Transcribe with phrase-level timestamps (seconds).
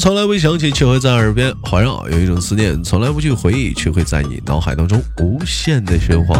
[0.00, 6.38] 从来未想起，却会在耳边环绕；有一种思念，从来不去回忆，却会在你脑海当中无限的循环。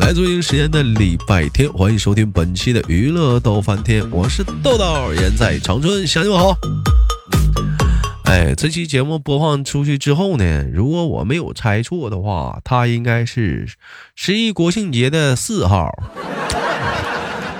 [0.00, 6.56] 来，北京时间的礼拜天，欢迎收听本期的娱乐逗翻天，我是豆豆，人在长春，向你们好。
[8.24, 13.68] 哎，这期节目播放出去之后呢，如果我没有猜错的话，它应该是
[14.16, 15.92] 十一国庆节的四号。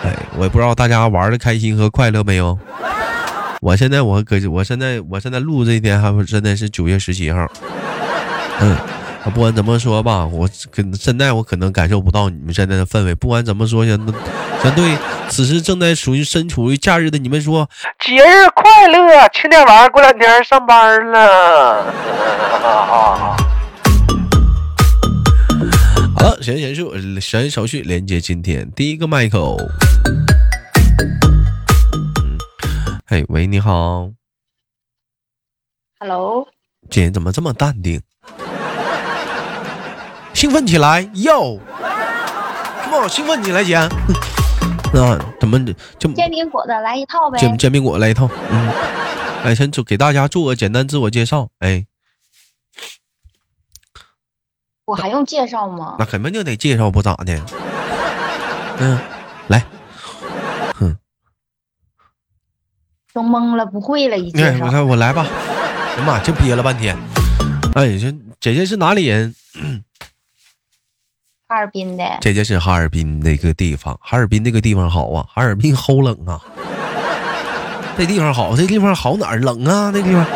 [0.02, 2.58] 哎，我也不知道大家玩的开心和快乐没有。
[3.64, 7.50] 我现在我搁我现在我现在录这一天还不真的是九月十七号。
[8.61, 8.77] 嗯，
[9.32, 13.14] 不管怎么说吧，我跟现在我可能感受不到你们现在的氛围。
[13.14, 13.96] 不管怎么说，相
[14.63, 14.99] 相对
[15.31, 17.67] 此时正在属于身处于假日的你们说
[17.99, 21.87] 节日快乐，吃点玩意儿，过两天上班了。
[26.17, 29.57] 好了，闲言结束，闲言少叙，连接今天第一个麦克。
[33.15, 34.11] 哎，喂，你好。
[36.01, 36.48] Hello，
[36.91, 38.03] 姐怎么这么淡定？
[40.34, 41.61] 兴奋起来哟！
[42.83, 43.06] 什么？
[43.09, 43.79] 兴奋起来，姐。
[44.93, 45.65] 那怎么
[45.97, 47.39] 就煎饼果子来一套呗？
[47.39, 48.29] 煎煎饼果来一套。
[48.51, 48.69] 嗯。
[49.45, 51.51] 哎，先做给大家做个简单自我介绍。
[51.61, 51.87] 哎，
[54.87, 55.95] 我还用介绍吗？
[56.01, 57.41] 那肯定就得介绍，不咋的。
[58.81, 58.99] 嗯，
[59.47, 59.65] 来。
[63.15, 64.61] 都懵了，不会了，已经。
[64.61, 65.25] 我看我来吧。
[65.25, 66.97] 哎呀妈，这憋了半天。
[67.75, 69.33] 哎，这姐姐是哪里人？
[71.47, 72.05] 哈尔滨的。
[72.21, 76.43] 姐姐是哈尔滨那个地方，哈尔滨那个地方好啊，哈尔滨齁冷啊。
[77.97, 79.93] 这地方好，这地方好哪儿冷啊？
[79.95, 80.27] 那地方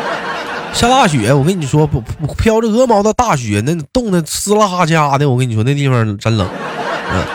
[0.71, 1.99] 下大雪，我跟你说，不
[2.37, 5.29] 飘着鹅毛的大雪，那冻的呲啦哈家的。
[5.29, 6.47] 我跟你说，那地方真冷。
[7.11, 7.25] 嗯，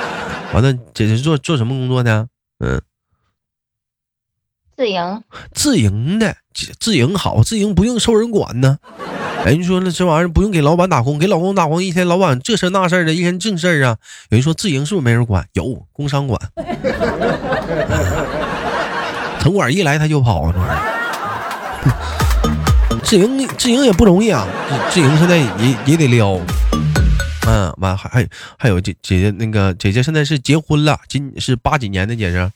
[0.54, 2.26] 完了，姐姐做做什么工作呢？
[2.60, 2.80] 嗯。
[4.76, 5.22] 自营，
[5.52, 6.36] 自营的，
[6.80, 8.78] 自营好，自营不用受人管呢。
[9.44, 13.96] 哎，你说那这玩意儿不用给老板打工，给老公打工，一天老板这事那事的，一天正事儿啊。
[14.30, 15.46] 有人说自营是不是没人管？
[15.52, 16.40] 有，工商管。
[19.40, 20.80] 城管一来他就跑，这玩意。
[23.04, 24.46] 自营自营也不容易啊，
[24.90, 26.40] 自营现在也也得撩。
[27.46, 28.26] 嗯，完还还
[28.58, 32.50] 还有姐姐那个姐姐现在是结婚了，今是八几年的姐姐。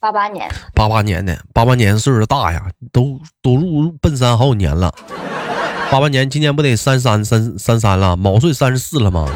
[0.00, 4.90] 八八年，八八年的，八八年岁数大呀，都都入奔三好几年了。
[5.90, 9.28] 八八年今年不得三三三三三了，毛岁三十四了吗？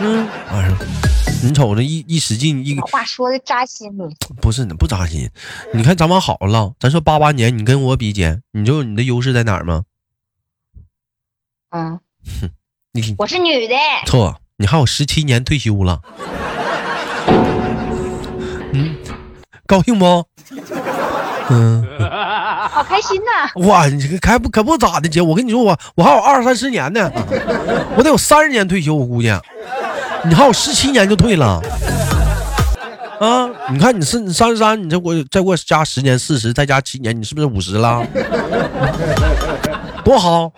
[0.00, 0.76] 嗯，完事
[1.44, 3.96] 你瞅着一一使劲一，话说的扎心
[4.40, 5.30] 不是不扎心，
[5.72, 9.84] 你看咱们好了，咱说八八年，你跟我比姐，你知道你的优势在哪儿吗？
[11.70, 12.00] 嗯，
[12.40, 12.50] 哼，
[12.92, 16.02] 你我是女的，错，你还有十七年退休了。
[19.72, 20.22] 高兴不？
[21.48, 21.82] 嗯，
[22.70, 23.66] 好开心呐！
[23.66, 27.10] 哇，你这可不可不咋的，姐，我跟你说，我我还有二三十年呢，
[27.96, 29.34] 我得有三十年退休，我估计，
[30.24, 31.58] 你还有十七年就退了。
[33.18, 38.06] 啊，你看你是你三十三，你再过再过加十年，四十再加七年，你是不是五十了？
[40.04, 40.52] 多好！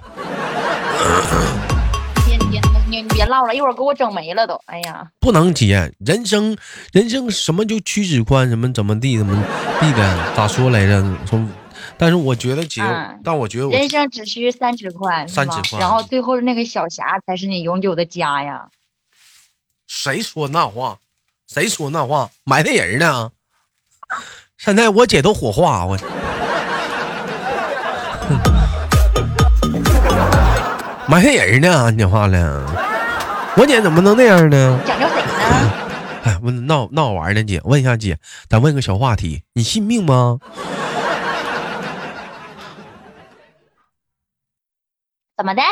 [3.27, 4.61] 唠了，一会儿给我整没了都。
[4.67, 6.57] 哎呀，不能接，人生
[6.93, 9.35] 人生什么就屈指宽，什么怎么地怎么
[9.81, 11.05] 地的，咋说来着？
[11.27, 11.49] 从，
[11.97, 12.83] 但是我觉得姐，
[13.23, 18.69] 但我觉得人生只需三尺宽，三尺宽，然后最后那个小霞才是你永久的家呀。
[19.87, 20.99] 谁说那话？
[21.47, 22.31] 谁说那话？
[22.45, 23.31] 埋汰人呢？
[24.59, 25.99] 现在我姐都火化我。
[31.06, 31.91] 埋汰人呢？
[31.91, 32.94] 你讲话了？
[33.56, 34.81] 我姐怎么能那样呢？
[34.84, 35.72] 讲究谁呢？
[36.25, 40.38] 哎，问闹闹玩呢，姐，问一下姐，咱问个小话题，你信命吗？
[45.37, 45.62] 怎么的？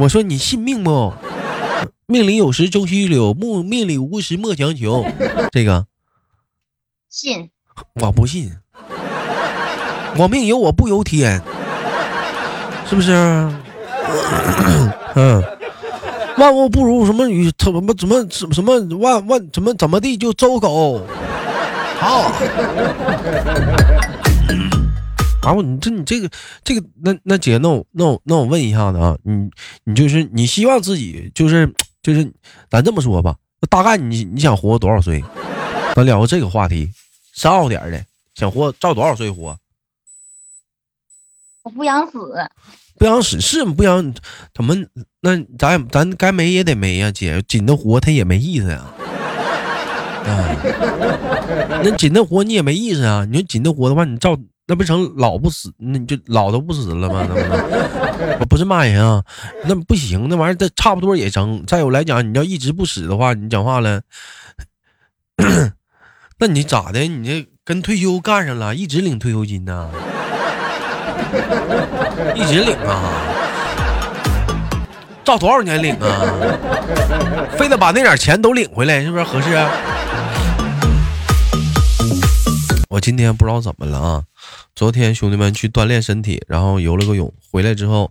[0.00, 1.12] 我说你信命不？
[2.06, 5.04] 命里有时终须有，命命里无时莫强求。
[5.52, 5.86] 这个
[7.08, 7.50] 信？
[7.94, 8.52] 我不信。
[10.16, 11.40] 我命由我不由天，
[12.88, 13.12] 是不是？
[15.14, 15.42] 嗯，
[16.40, 21.06] 万物不如什么与怎么怎么怎么什么万万怎么怎么地就周狗，
[21.98, 22.32] 好。
[25.42, 26.30] 然后你这你这个
[26.64, 29.50] 这个那那姐那我那我那我问一下子啊，你
[29.84, 31.70] 你就是你希望自己就是
[32.02, 32.30] 就是
[32.70, 33.36] 咱这么说吧，
[33.68, 35.22] 大概你你想活多少岁？
[35.94, 36.88] 咱聊个这个话题，
[37.34, 38.02] 深奥点的，
[38.34, 39.54] 想活照多少岁活？
[41.62, 42.18] 我不想死。
[42.98, 44.12] 不想死是不想
[44.54, 44.74] 怎么？
[45.22, 48.84] 那咱咱该没也得没呀，姐紧着活他也没意思呀。
[50.24, 50.56] 啊，
[51.82, 53.24] 那紧着活你也没意思啊。
[53.24, 54.36] 你说紧着活的话，你照
[54.66, 57.26] 那不成老不死，那你就老都不死了吗？
[57.28, 59.24] 那不能，我不是骂人啊，
[59.64, 61.64] 那不行，那玩意儿这差不多也成。
[61.66, 64.02] 再有来讲，你要一直不死的话，你讲话了，
[66.38, 67.00] 那你咋的？
[67.00, 69.90] 你这跟退休干上了，一直领退休金呢？
[72.34, 73.12] 一直领啊？
[75.24, 76.08] 照多少年领啊？
[77.56, 79.56] 非得把那点钱都领回来，是不是合适？
[82.88, 84.24] 我今天不知道怎么了啊！
[84.74, 88.10] 昨天兄弟们去锻炼身体，然后游了个泳，回来之后，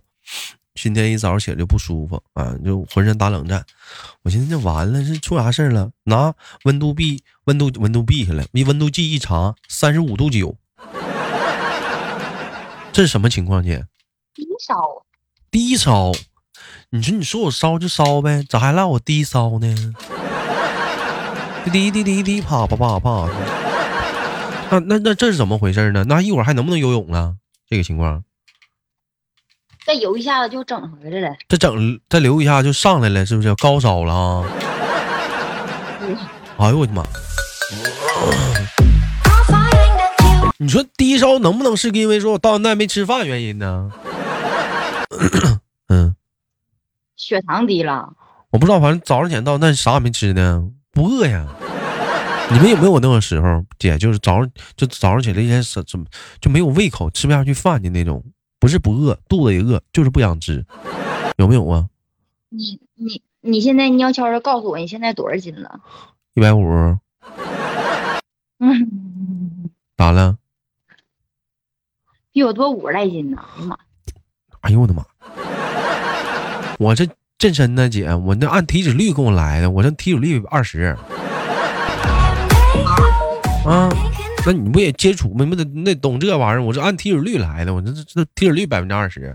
[0.74, 3.62] 今天一早起来就不舒服啊，就浑身打冷战。
[4.22, 5.90] 我寻思这完了，是出啥事了？
[6.04, 6.32] 拿
[6.64, 10.56] 温度计，温度温度计下来，一温度计一查，三十五度九。
[12.92, 13.84] 这是什么情况，姐？
[14.34, 14.74] 低烧。
[15.50, 16.12] 低烧？
[16.90, 19.74] 你说你说我烧就烧呗，咋还让我低烧呢？
[21.72, 23.28] 滴滴滴滴啪啪啪啪。
[24.70, 26.04] 那那那这是怎么回事呢？
[26.04, 27.34] 那一会儿还能不能游泳了？
[27.68, 28.24] 这个情况，
[29.86, 31.36] 再游一下子就整回来了。
[31.48, 34.44] 再整再游一下就上来了，是不是高烧了啊？
[36.58, 37.04] 哎呦我的妈！
[40.62, 43.90] 你说低烧能不能是因为说我到现在没吃饭原因呢？
[45.88, 46.14] 嗯，
[47.16, 48.12] 血糖低了。
[48.50, 51.46] 我不知道，反正早上起来到那啥也没吃呢，不饿呀。
[52.52, 56.04] 你们有没有那种时候，姐就是早上就早上起来一天怎怎么
[56.42, 58.22] 就没有胃口，吃不下去饭的那种？
[58.58, 60.66] 不是不饿，肚子也饿，就是不想吃，
[61.38, 61.86] 有没有啊？
[62.50, 65.80] 你你你现在你要悄的告诉我，你现在多少斤了？
[66.34, 66.60] 一百五。
[68.58, 70.36] 嗯，咋了？
[72.32, 73.38] 比我多五十来斤呢！
[73.40, 73.76] 哎呀妈！
[74.60, 75.04] 哎呦我的妈！
[76.78, 77.04] 我这
[77.38, 80.96] 健身呢，姐，我那按体脂率跟我来的，我这体脂率二十。
[83.66, 83.88] 啊，
[84.46, 85.44] 那你不也接触没？
[85.44, 86.62] 不得那懂这玩意儿？
[86.62, 89.34] 我是按体脂率来的，我这这这体脂率百分之二十。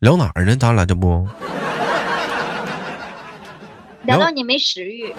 [0.00, 0.54] 聊哪儿呢？
[0.54, 1.26] 咱俩这不
[4.02, 5.14] 聊到你没食欲。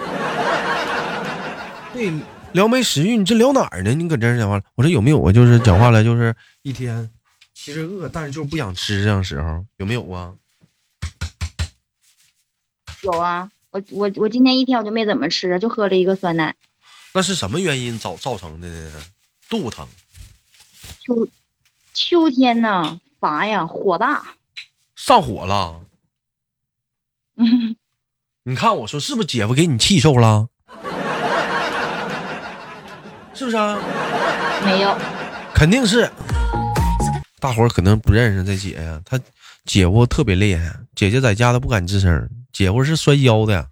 [1.96, 2.12] 对，
[2.52, 3.94] 聊没食欲，你这聊哪儿呢？
[3.94, 5.32] 你搁这儿讲话，我说有没有啊？
[5.32, 7.10] 就是讲话了，就是一天
[7.54, 10.34] 其实饿，但是就是不想吃这样时候，有没有啊？
[13.02, 16.54] 有啊，我我我今天一天我就没怎么吃，就喝了一个酸奶。
[17.14, 19.02] 那是什么原因造造成的呢？
[19.48, 19.88] 肚疼。
[21.00, 21.26] 秋
[21.94, 24.36] 秋天呢，乏呀，火大，
[24.94, 25.80] 上火了。
[27.36, 27.74] 嗯，
[28.42, 30.50] 你看我说是不是姐夫给你气受了？
[33.36, 33.78] 是不是啊？
[34.64, 34.96] 没有，
[35.54, 36.10] 肯定是。
[37.38, 39.20] 大伙儿可能不认识这姐呀，她
[39.66, 42.28] 姐夫特别厉害，姐姐在家都不敢吱声。
[42.50, 43.66] 姐夫是摔跤的，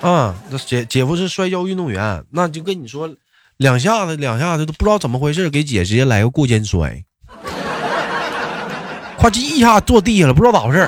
[0.02, 3.08] 啊，那姐姐夫是摔跤运动员，那就跟你说，
[3.56, 7.02] 两下子两下子都不知道怎么回事，给姐直接来个过肩摔，
[9.16, 10.86] 夸叽一下坐地下了，不知道咋回事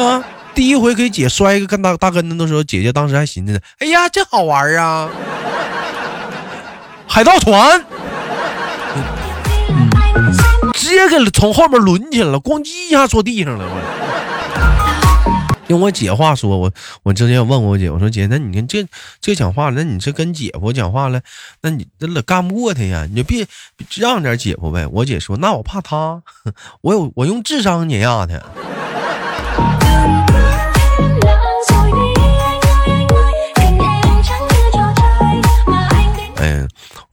[0.00, 0.22] 啊，
[0.56, 5.06] 第一回给姐摔一个跟大大跟头的时候，姐姐当时还寻思呢，哎呀，这好玩啊，
[7.06, 7.84] 海盗船。
[10.72, 13.66] 直接给从后面抡起来了，咣叽一下坐地上了。
[13.66, 13.70] 我
[15.68, 18.86] 用我姐话说，我我之前问过我姐，我说姐，那你看这
[19.20, 21.20] 这讲话，那你这跟姐夫讲话了，
[21.60, 23.46] 那你那老干不过他呀，你就别
[23.96, 24.86] 让点姐夫呗。
[24.86, 26.22] 我姐说，那我怕他，
[26.80, 28.40] 我有我用智商碾压他。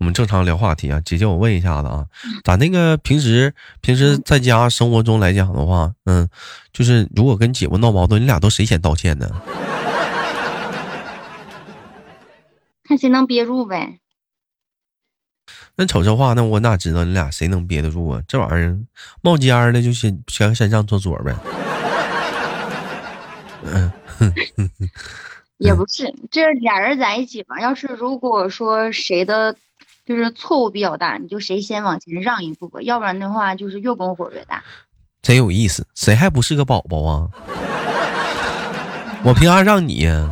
[0.03, 2.05] 我们正常聊话题啊，姐姐，我问一下子啊，
[2.43, 6.27] 咱那个平时平时在家生活中来讲的话，嗯，
[6.74, 9.25] 就是如果跟姐夫闹矛盾，你俩都谁先道歉呢？
[12.83, 14.00] 看谁能憋住呗。
[15.77, 18.22] 那瞅这话，那我哪知道你俩谁能憋得住啊？
[18.27, 18.77] 这玩意儿
[19.22, 21.33] 冒尖儿的就先先先上厕所呗。
[23.63, 23.89] 嗯，
[25.60, 29.55] 也不是，这俩人在一起吧，要是如果说谁的。
[30.05, 34.63] 就是错误比较大，你就谁先往前让一步吧，要不然的话就是越拱火越大。
[35.22, 37.29] 真有意思，谁还不是个宝宝啊？
[39.24, 40.29] 我凭啥让你呀？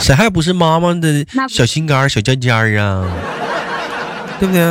[0.00, 3.06] 谁还不是妈妈的小心肝、小尖尖啊？
[4.40, 4.62] 对不对？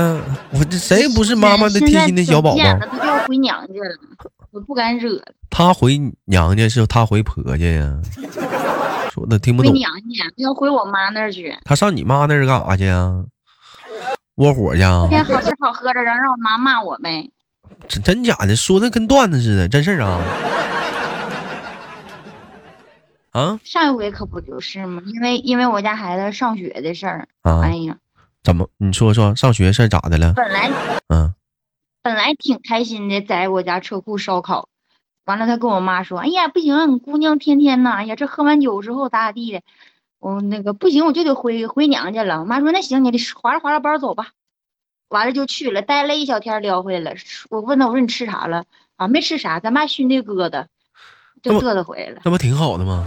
[0.51, 2.63] 我这谁不是妈妈的贴心的小宝宝？
[2.79, 3.98] 他就要回娘家了，
[4.51, 5.22] 我不敢惹。
[5.50, 7.98] 他回娘家是他回婆家呀？
[9.12, 9.72] 说的听不懂。
[9.72, 11.58] 回娘家要回我妈那儿去。
[11.63, 13.24] 他上你妈那儿干啥去啊？
[14.38, 15.08] 窝火去啊！
[15.10, 17.29] 天好吃好喝的，然后让我妈骂我呗。
[17.88, 20.22] 真真假的，说的跟段子似的，真事儿啊！
[23.32, 25.01] 啊上一回可不就是吗？
[25.06, 27.75] 因为因为我家孩子上学的事儿，啊哎！
[27.77, 27.98] 呀，
[28.44, 28.70] 怎么？
[28.77, 30.34] 你说说上学事儿咋的了？
[30.34, 30.70] 本来
[31.10, 31.34] 嗯
[32.03, 34.70] 本来挺开心的，在我家车库烧烤，
[35.25, 39.62] 完了他跟我妈说：“哎呀，不行，你姑娘天天呐，哎呀，这喝完酒之后咋咋地的，
[40.28, 44.28] 我那个不行，我就得回回娘家了。”我妈说：“那行，你得划着划着包走吧。”
[45.08, 47.18] 完了就去了，待了一小天撩回来了。
[47.50, 48.66] 我问他：“我说你吃啥了？
[48.98, 50.66] 啊，没吃啥，咱妈熏的疙瘩，
[51.42, 52.20] 就嘚瑟回来了。
[52.26, 53.06] 那不挺好的吗？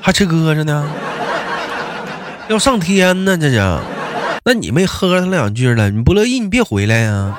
[0.00, 0.90] 还吃鸽子呢，
[2.48, 3.78] 要上天呢，这是。
[4.44, 7.36] 那你没喝他两句了，你不乐意，你别回来呀、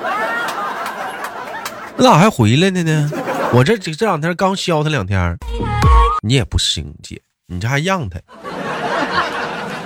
[1.96, 3.10] 那咋还回来呢呢？
[3.52, 5.36] 我这这这两天刚削他两天，
[6.22, 8.20] 你也不行姐，你这还让他，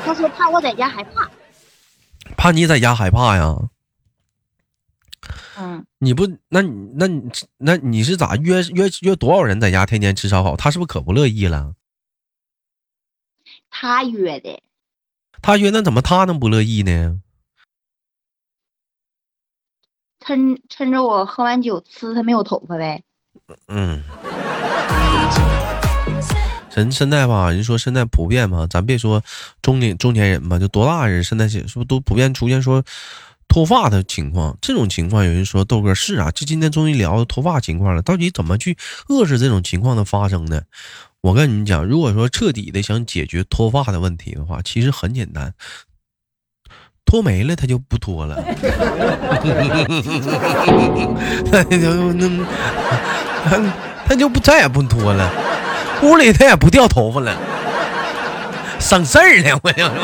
[0.05, 1.31] 他说怕我在家害怕。
[2.37, 3.57] 怕你在家害怕呀？
[5.57, 10.55] 嗯，你不，那你那你那你是咋约约约多少人在家天天吃烧烤？
[10.57, 11.75] 他是不是可不乐意了？
[13.71, 14.63] 他约的。
[15.41, 17.23] 他约那怎么他能不乐意呢？
[20.21, 23.03] 趁趁着我喝完酒呲他没有头发呗。
[23.69, 24.03] 嗯，
[26.75, 29.23] 人现在吧，人说现在普遍嘛，咱别说
[29.63, 32.83] 中年中年人吧，就多大人现在是不是都普遍出现说
[33.49, 34.59] 脱发的情况？
[34.61, 38.77] 这种情况有人说豆哥是啊，就今天终于聊到脱发情况了，到底怎么去
[39.09, 40.63] 遏制这种情况的发生呢？
[41.21, 45.55] 我跟你们讲，如果说彻底的想解决脱发的问题的话，其实很简单。
[47.07, 48.43] 脱没了，他就不脱了。
[54.07, 55.31] 他就不再也不脱了，
[56.03, 57.37] 屋里他也不掉头发了，
[58.79, 59.59] 省事儿呢。
[59.63, 59.89] 我就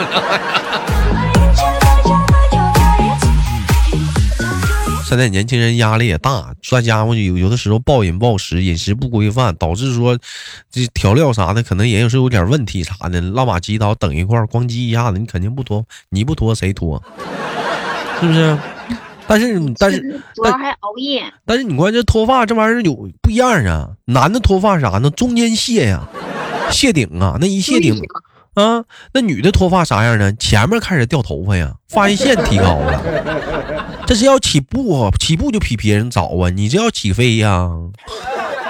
[5.04, 10.16] 现在年轻人压力也大，再加上有有的时候暴饮暴食、饮食不规范，导致说
[10.70, 17.02] 这调料啥的可能也有是有点问题啥的，乱码鸡刀等一块儿，咣叽一下子，你肯定不脱，你不脱谁脱？
[18.20, 18.56] 是不是？
[19.30, 21.22] 但是但是主要还熬夜。
[21.46, 25.08] 但是你关键脱发这玩意儿有不一样啊，男的脱发啥呢？
[25.10, 26.08] 中间卸呀，
[26.72, 27.96] 卸顶啊，那一卸顶
[28.54, 28.84] 啊，
[29.14, 30.32] 那女的脱发啥样呢？
[30.32, 33.00] 前面开始掉头发呀，发际线提高了，
[34.04, 37.70] 这是要起步啊，起步就比别人早啊，你这要起飞呀。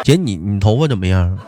[0.04, 1.38] 姐，你你头发怎么样？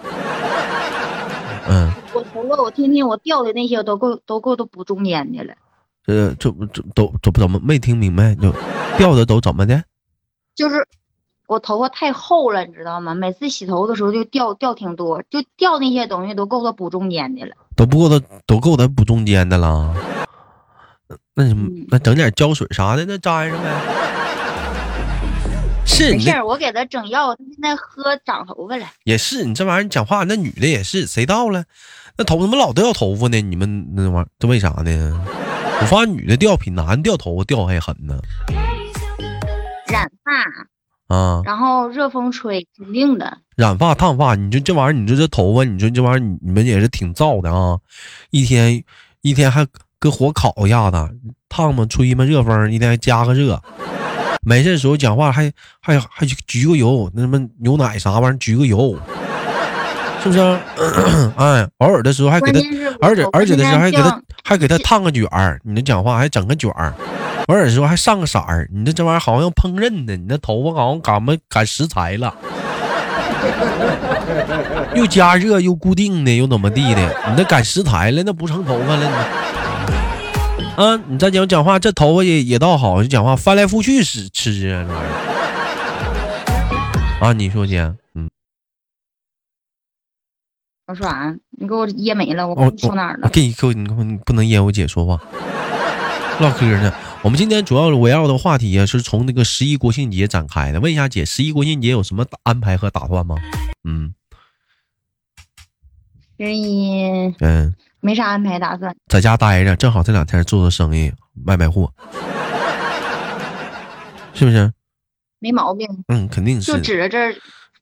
[1.69, 5.52] 嗯，我头发我天天我掉的那些都够都够都补中间的了，
[6.07, 8.35] 这这这都怎怎么没听明白？
[8.35, 8.53] 就
[8.99, 9.83] 掉的都怎么的？
[10.55, 10.87] 就是
[11.47, 13.15] 我头发太厚了，你知道吗？
[13.15, 17.53] 每次洗头的时候就掉掉挺多，就掉那些东西都够他补中间的了。
[17.77, 19.95] 都不够他都够他补中间的了。
[21.35, 23.71] 那你嗯那整点胶水啥的，那粘上呗。
[25.85, 28.87] 是没事，我给他整药，他现在喝长头发了。
[29.05, 31.65] 也是你这玩意儿讲话，那女的也是，谁到了？
[32.17, 33.41] 那头怎么老掉头发呢？
[33.41, 35.25] 你们那玩意儿这为啥呢？
[35.83, 38.17] 我发现女的掉比男掉头发掉还狠呢。
[39.89, 43.37] 染发，啊，然后热风吹，肯定的。
[43.57, 47.77] 染发烫发，你说这玩意儿，你说这头发，你说这玩意儿，你你们也是挺燥的啊！
[48.31, 48.85] 一天
[49.23, 49.67] 一天还
[49.99, 50.97] 搁火烤一下子，
[51.49, 53.61] 烫嘛，吹嘛，热风，一天还加个热。
[54.43, 58.97] 没事的时候讲话还还还焗个油，那什么牛奶啥玩意儿焗个油，
[60.23, 60.61] 是不是啊？
[61.37, 62.61] 哎，偶尔的时候还给他，
[63.00, 66.95] 而且而且的时候还给他还给他烫个卷儿，你这讲话还整个卷儿，
[67.49, 72.33] 偶尔的时候还上个色儿，你这这玩意儿好像烹饪的，你那头发好像赶么赶食材了。
[74.95, 77.00] 又加热又固定的又怎么地的？
[77.29, 79.00] 你那赶食材了，那不成头发了
[80.76, 80.83] 你。
[80.83, 85.07] 啊，你再讲讲话，这头发也也倒好，就讲话翻来覆去吃吃啊，这玩意
[87.21, 87.26] 儿。
[87.26, 87.97] 啊，你说姐，嗯，
[90.87, 91.35] 我说啥？
[91.51, 93.21] 你给我噎没了，我哦不知道哪儿了。
[93.25, 95.21] 我给你给我你你不能噎我姐说话，
[96.41, 96.93] 唠嗑呢。
[97.23, 100.81] 我们今天主要围绕的话题啊，是从那个十一国庆节展开的。
[100.81, 103.37] 问一下姐，十一国庆节有什么安排和打算吗？
[103.85, 104.12] 嗯
[106.39, 111.93] 十一嗯，没啥安排打算，在家待着，正好这两天做做生意，卖卖货，
[114.35, 114.73] 是不是？
[115.39, 115.87] 没毛病。
[116.09, 117.33] 嗯，肯定是就是指着这儿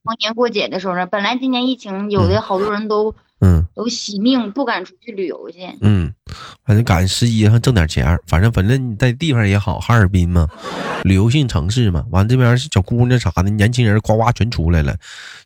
[0.03, 5.59] 逢年过节的时候呢，本来今年疫情，有的好多人都嗯都惜命不敢出去旅游去。
[5.81, 6.11] 嗯，
[6.65, 10.47] 反正赶上十一还挣点钱儿，反正反正你在地方也好，哈尔滨嘛，
[11.03, 14.95] 旅游性城市嘛，完这边小姑娘啥的，年轻人呱呱全出来了。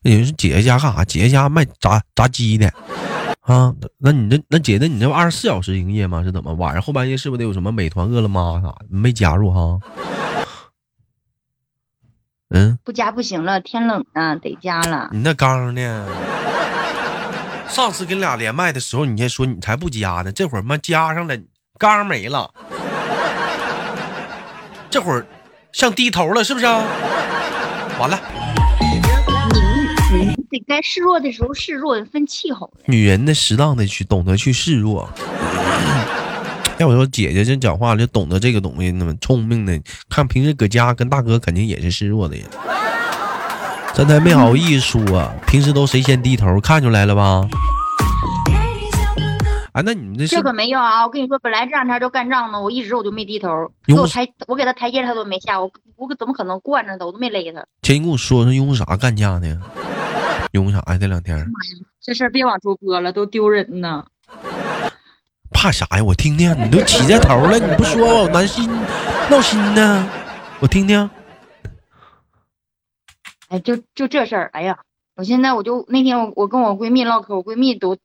[0.03, 1.03] 有人说姐姐家干啥？
[1.03, 2.71] 姐姐家卖炸炸鸡的
[3.41, 3.73] 啊？
[3.97, 6.23] 那你这那姐，那你这二十四小时营业吗？
[6.23, 6.53] 是怎么？
[6.53, 8.85] 晚上后半夜是不是得有什么美团、饿了么啥的？
[8.87, 9.79] 没加入哈？
[12.55, 15.09] 嗯，不加不行了，天冷了，得加了。
[15.11, 16.07] 你那刚呢？
[17.67, 21.37] 上次跟俩连麦的时候，你还说你才不加呢，这会儿妈加上了，
[21.77, 22.49] 刚没了。
[24.89, 25.27] 这会儿
[25.73, 26.65] 像低头了，是不是？
[26.65, 28.17] 完了，
[30.13, 32.71] 你你得该示弱的时候示弱，分气候。
[32.85, 35.09] 女人的适当的去懂得去示弱。
[36.77, 39.79] 要我说，姐姐这讲话就懂得这个东西，那么聪明的，
[40.09, 42.45] 看平时搁家跟大哥肯定也是示弱的人。
[43.93, 47.47] 真的没好意思说啊，平时都谁先低头，看出来了吧？
[49.71, 51.05] 啊，那你们这这可没有啊！
[51.05, 53.49] 我跟你说，本来这两天就干仗呢，我一直我就没低头，
[53.85, 57.05] 给我抬，我给他台阶他都没下，我我怎么可能惯着他？
[57.05, 57.65] 我都没勒他。
[57.81, 59.61] 姐，你跟我说说，因为啥干架呢？
[60.51, 60.97] 因为啥呀？
[60.97, 61.37] 这两天？
[61.37, 64.05] 妈呀，这事儿别往出播了，都丢人呢。
[65.55, 66.03] 怕啥呀？
[66.03, 68.69] 我听听，你都起这头了，你不说我难心
[69.31, 70.07] 闹心呢？
[70.59, 71.09] 我听听。
[73.47, 74.77] 哎，就就这事儿，哎呀，
[75.15, 77.97] 我现在我就那天我我跟我闺蜜唠嗑，我闺蜜都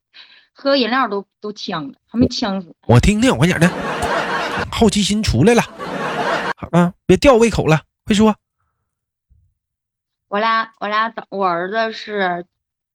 [0.55, 2.73] 喝饮料都都呛了，还没呛死。
[2.87, 3.69] 我听听，我讲的，
[4.71, 5.63] 好奇心出来了，
[6.71, 8.35] 啊，别吊胃口了，快说。
[10.29, 12.47] 我俩我俩早，我儿子是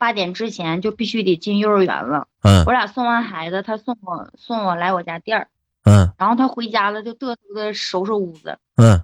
[0.06, 2.28] 八点之前就必须得进幼儿园了。
[2.44, 2.64] 嗯。
[2.66, 5.48] 我俩送完孩子，他送我送我来我家店儿。
[5.84, 6.14] 嗯。
[6.20, 8.60] 然后他回家了，就嘚瑟的收拾屋子。
[8.76, 9.04] 嗯。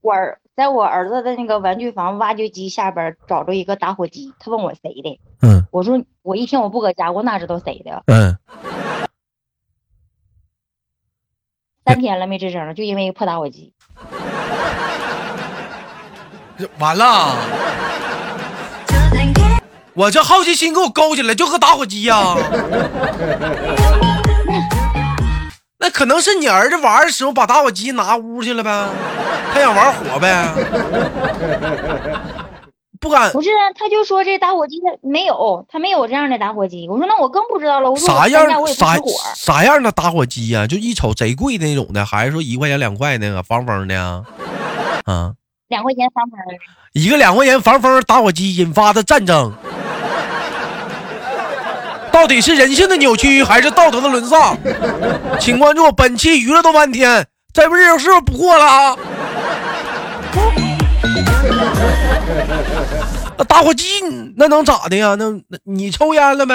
[0.00, 0.40] 我儿。
[0.56, 8.38] 在我儿子的那个玩具房挖掘机下边找着一个打火机，他问我谁的，嗯，我说我一天我不搁家，我哪知道谁的，嗯，
[11.84, 13.72] 三天了没吱声了，就因为一个破打火机，
[16.78, 17.34] 完了，
[19.94, 22.36] 我这好奇心给我勾起来，就和打火机呀。
[25.78, 28.88] 那可能是你儿子玩的时候把打火机拿屋去了呗，
[29.52, 30.52] 他想玩火呗，
[32.98, 33.30] 不敢。
[33.32, 36.88] 不是，他就说这打火机他没有，他没有这样的打火机。
[36.88, 37.90] 我说那我更不知道了。
[37.90, 38.96] 我说啥样啥
[39.36, 40.66] 啥样的打火机呀？
[40.66, 44.24] 就一瞅贼贵的那种的，还是说一块钱两块那个防风的啊？
[45.04, 45.34] 啊，
[45.68, 46.38] 两块钱防风。
[46.94, 49.52] 一个两块钱防风打火机引发的战争。
[52.14, 54.56] 到底是人性的扭曲还是道德的沦丧？
[55.40, 58.96] 请关注本期娱乐多半天，这不日子是不是不过了？
[63.36, 63.84] 那打火机
[64.36, 65.16] 那能咋的呀？
[65.16, 66.54] 那那你抽烟了没？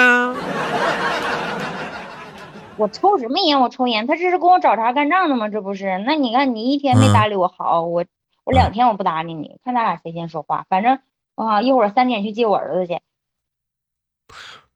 [2.78, 3.60] 我抽什么烟？
[3.60, 5.50] 我抽烟，他这是跟我找茬干仗的吗？
[5.50, 6.02] 这不是？
[6.06, 8.06] 那你看，你一天没搭理我好，我
[8.44, 10.64] 我两天我不搭理你，看咱俩谁先说话。
[10.70, 11.00] 反正
[11.34, 12.98] 啊，一会儿三点去接我儿子去。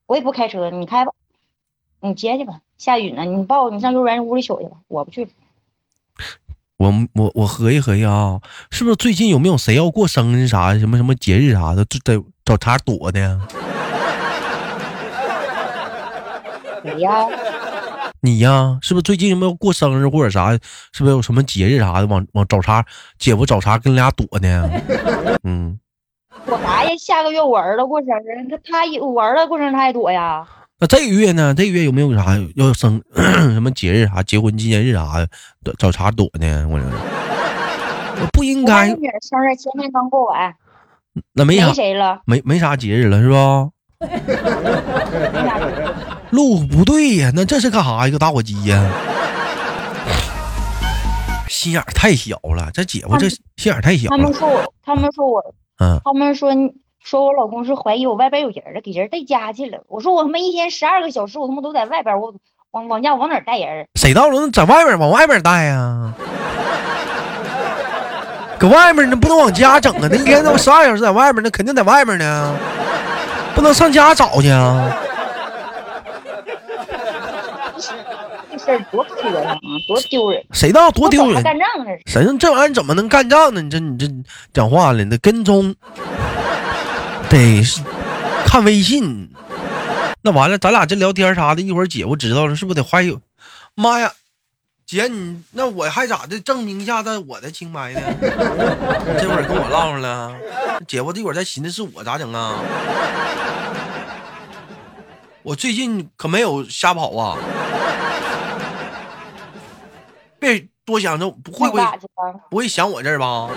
[0.07, 1.12] 我也不开车，你开吧，
[2.01, 2.61] 你接去吧。
[2.77, 5.29] 下雨呢，你抱你上幼儿园屋里取去吧，我不去。
[6.77, 8.40] 我我我合计合计啊，
[8.71, 13.40] 是不是最近有没有谁要过生日啥的，什么什么节日啥的，在找茬躲的？
[16.83, 17.27] 谁呀？
[18.21, 18.79] 你呀？
[18.83, 20.53] 是不是最近有没有过生日或者啥？
[20.53, 20.59] 是
[20.99, 22.85] 不是有什么节日啥的，往往找茬？
[23.19, 24.71] 姐夫找茬跟俩躲呢？
[25.45, 25.79] 嗯。
[26.47, 26.91] 躲啥呀？
[26.99, 30.47] 下个月我儿子过生日，他他我儿子过生日他也躲呀？
[30.79, 31.55] 那这个月呢？
[31.57, 35.27] 这个月有没有啥要生 什么节日啥结婚纪念日啥
[35.63, 36.67] 的找茬躲呢？
[36.69, 38.89] 我这不应该。
[38.89, 40.55] 生日前天刚过完，
[41.33, 42.21] 那没啥谁了？
[42.27, 43.71] 没没啥节日了是吧？
[46.31, 48.07] 路不对呀，那这是干啥？
[48.07, 48.85] 一个打火机呀？
[51.49, 54.11] 心眼太小了，这姐夫这心眼太小。
[54.11, 55.55] 他们说我，他们说我。
[55.79, 56.53] 嗯，他们说
[57.03, 59.79] 说我老公是怀疑我外边有人了，给人带家去了。
[59.89, 62.35] 我说我他妈一天十二个小时，我他妈都在外边，我
[62.71, 63.87] 往往家往哪带人？
[63.95, 66.13] 谁到了在外边往外边带呀？
[68.59, 70.09] 搁外面那不能往家整啊！
[70.11, 72.55] 那一天都十二小时在外面，那肯定在外面呢，
[73.55, 74.97] 不能上家找去啊！
[78.64, 80.44] 事儿多磕碜啊，多丢人！
[80.53, 81.42] 谁道多丢人？
[81.42, 81.68] 干仗
[82.07, 83.61] 谁这玩意怎么能干仗呢？
[83.61, 84.07] 你这你这
[84.53, 85.74] 讲话了，那跟踪
[87.29, 87.83] 得是
[88.46, 89.31] 看微信。
[90.22, 93.18] 那完了，咱俩这聊天啥的，一会儿姐夫知道了，是不是得怀疑？
[93.74, 94.11] 妈呀，
[94.87, 96.40] 姐你那我还咋的？
[96.40, 98.00] 证明一下子我的清白呢？
[99.20, 100.35] 这会儿跟我唠上了，
[100.88, 102.59] 姐夫这会儿在寻思是我咋整啊？
[105.42, 107.37] 我最近可没有瞎跑啊。
[110.45, 111.83] 别多想，着不会不会
[112.51, 113.49] 不会想我这儿吧？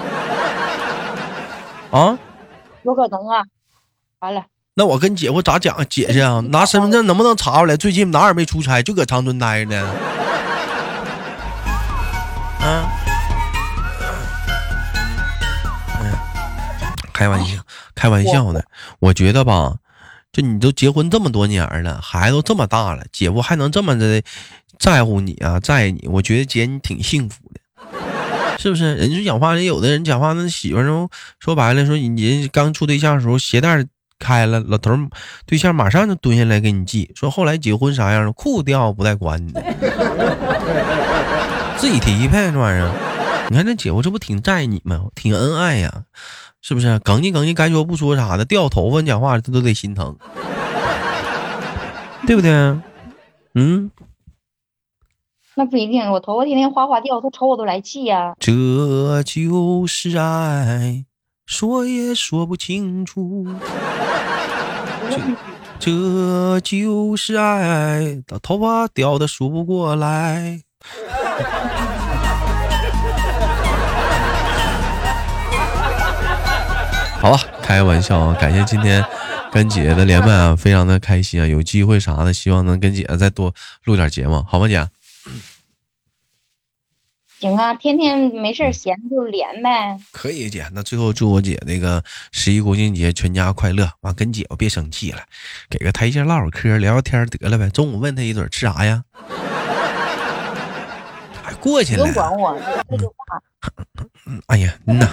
[1.92, 2.18] 啊？
[2.84, 3.44] 有可能啊。
[4.20, 5.78] 完了，那我跟姐夫咋讲？
[5.90, 6.40] 姐姐啊？
[6.50, 7.76] 拿身份证能不能查出来？
[7.78, 9.96] 最近哪儿没出差，就搁长春待着呢？
[12.64, 12.86] 嗯。
[17.14, 17.60] 开玩笑，
[17.96, 18.62] 开玩笑呢。
[19.00, 19.74] 我觉得吧，
[20.32, 24.22] 就你都结婚这么多年了，孩子都这么大了，姐夫还能这么的
[24.80, 27.60] 在乎你啊，在意你，我觉得姐你挺幸福的，
[28.58, 28.96] 是不是？
[28.96, 31.10] 人家讲话，人有的人讲话，那媳妇儿
[31.40, 33.86] 说白了，说你刚处对象的时候鞋带
[34.20, 34.98] 开了，老头
[35.46, 39.64] 对象马上就蹲下来给你系，说后来结婚啥样的，裤掉不带管你的，
[41.78, 42.92] 自己提呗，这玩意儿。
[43.50, 45.06] 你看那姐夫这不挺在意你吗？
[45.16, 46.04] 挺恩爱呀。
[46.60, 46.88] 是不是？
[47.00, 50.18] 哽叽哽叽，该说不说啥的，掉头发，你讲话他都得心疼，
[52.28, 52.52] 对不对？
[53.54, 53.90] 嗯，
[55.60, 58.36] 那不一定，我头发天天哗哗掉，他瞅我都来气呀。
[58.40, 61.04] 这就是爱，
[61.48, 63.44] 说也说不清楚。
[65.80, 70.62] 这就是爱，头发掉的数不过来。
[77.20, 78.38] 好吧，开玩笑啊！
[78.40, 79.04] 感谢今天
[79.52, 81.48] 跟姐姐的连麦啊，非常的开心啊！
[81.48, 83.52] 有机会啥的，希望能跟姐姐再多
[83.86, 84.88] 录点节目，好吗，姐？
[87.40, 89.98] 行啊，天天没事闲就连呗。
[90.12, 90.66] 可以，姐。
[90.74, 93.88] 那最后祝我姐那个十一国庆节全家快乐。
[94.02, 95.22] 完，跟姐夫别生气了，
[95.70, 97.70] 给个台阶唠会嗑，聊聊天得了呗。
[97.70, 99.04] 中午问他一嘴吃啥呀？
[101.44, 102.00] 还过去了。
[102.00, 103.14] 不用管我，这句话。
[104.48, 105.08] 哎呀，嗯呐，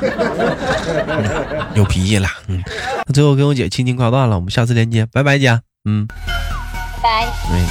[1.75, 2.29] 有脾气了。
[2.49, 2.63] 嗯，
[3.07, 5.61] 那最后跟我姐亲亲挂断了，我们下次连接，拜拜，姐。
[5.85, 6.07] 嗯，
[7.03, 7.27] 拜。
[7.51, 7.67] 嗯，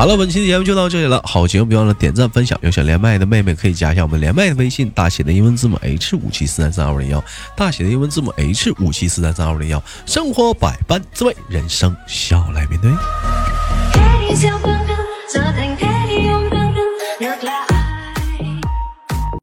[0.00, 1.20] 好了，本期的节目就到这里了。
[1.26, 2.58] 好节目别忘了点赞分享。
[2.62, 7.22] 有想连麦的妹妹可以加一下我们连麦的微信，大写的英文字母 H 五七四三三二五零幺，
[7.54, 9.82] 大写的英文字母 H 五七四三三二五零幺。
[10.06, 12.90] 生活百般滋味，人生笑来面对。